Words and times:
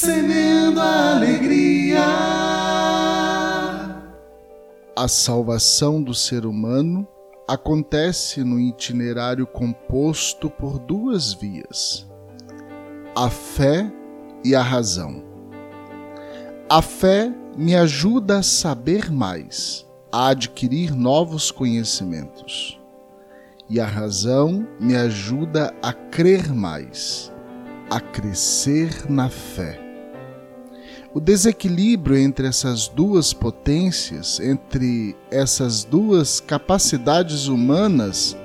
semeando 0.00 0.80
a 0.80 1.16
alegria. 1.16 2.06
A 4.96 5.06
salvação 5.06 6.02
do 6.02 6.14
ser 6.14 6.46
humano 6.46 7.06
acontece 7.46 8.42
no 8.42 8.58
itinerário 8.58 9.46
composto 9.46 10.48
por 10.48 10.78
duas 10.78 11.34
vias: 11.34 12.08
a 13.14 13.28
fé 13.28 13.92
e 14.42 14.54
a 14.54 14.62
razão. 14.62 15.22
A 16.66 16.80
fé 16.80 17.30
me 17.54 17.76
ajuda 17.76 18.38
a 18.38 18.42
saber 18.42 19.12
mais, 19.12 19.86
a 20.10 20.28
adquirir 20.28 20.94
novos 20.94 21.50
conhecimentos. 21.50 22.80
E 23.68 23.78
a 23.78 23.86
razão 23.86 24.66
me 24.80 24.96
ajuda 24.96 25.74
a 25.82 25.92
crer 25.92 26.48
mais, 26.54 27.30
a 27.90 28.00
crescer 28.00 29.10
na 29.10 29.28
fé. 29.28 29.89
O 31.12 31.20
desequilíbrio 31.20 32.16
entre 32.16 32.46
essas 32.46 32.86
duas 32.86 33.32
potências, 33.32 34.38
entre 34.38 35.16
essas 35.30 35.82
duas 35.82 36.40
capacidades 36.40 37.48
humanas, 37.48 38.36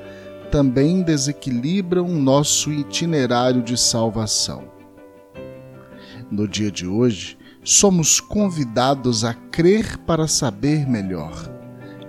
também 0.51 1.01
desequilibram 1.01 2.07
nosso 2.07 2.71
itinerário 2.71 3.61
de 3.61 3.77
salvação. 3.77 4.63
No 6.31 6.47
dia 6.47 6.71
de 6.71 6.87
hoje, 6.87 7.37
somos 7.63 8.19
convidados 8.19 9.23
a 9.23 9.33
crer 9.33 9.97
para 9.99 10.27
saber 10.27 10.87
melhor 10.87 11.51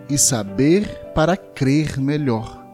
e 0.09 0.17
saber 0.17 0.87
para 1.15 1.37
crer 1.37 1.99
melhor. 1.99 2.65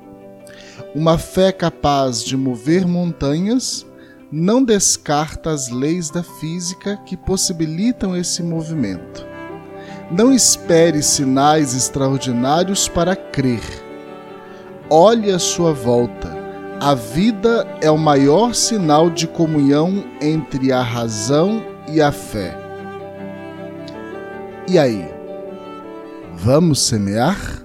Uma 0.94 1.16
fé 1.16 1.50
capaz 1.50 2.22
de 2.22 2.36
mover 2.36 2.86
montanhas 2.86 3.86
não 4.32 4.64
descarta 4.64 5.50
as 5.50 5.68
leis 5.68 6.08
da 6.08 6.22
física 6.22 6.96
que 7.04 7.18
possibilitam 7.18 8.16
esse 8.16 8.42
movimento. 8.42 9.26
Não 10.10 10.32
espere 10.32 11.02
sinais 11.02 11.74
extraordinários 11.74 12.88
para 12.88 13.14
crer. 13.14 13.62
Olhe 14.88 15.30
à 15.30 15.38
sua 15.38 15.74
volta. 15.74 16.40
A 16.80 16.94
vida 16.94 17.66
é 17.82 17.90
o 17.90 17.98
maior 17.98 18.54
sinal 18.54 19.10
de 19.10 19.26
comunhão 19.28 20.02
entre 20.20 20.72
a 20.72 20.82
razão 20.82 21.62
e 21.88 22.00
a 22.00 22.10
fé. 22.10 22.56
E 24.66 24.78
aí? 24.78 25.06
Vamos 26.34 26.80
semear? 26.80 27.61